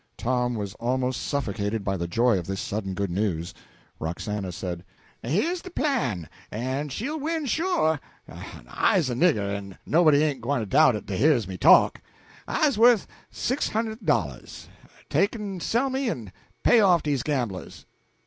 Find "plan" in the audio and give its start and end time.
5.69-6.27